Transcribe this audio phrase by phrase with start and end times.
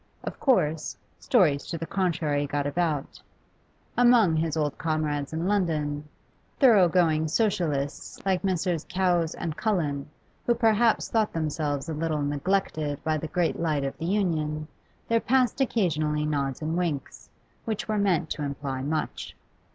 [0.23, 3.21] Of course, stories to the contrary got about;
[3.95, 6.05] among his old comrades in London,
[6.59, 8.83] thoroughgoing Socialists like Messrs.
[8.89, 10.09] Cowes and Cullen,
[10.47, 14.67] who perhaps thought themselves a little neglected by the great light of the Union,
[15.07, 17.29] there passed occasionally nods and winks,
[17.65, 19.35] which were meant to imply much.